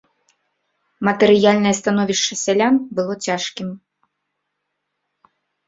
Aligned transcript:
Матэрыяльнае 1.07 1.73
становішча 1.81 2.33
сялян 2.43 2.75
было 3.01 3.13
цяжкім. 3.29 3.73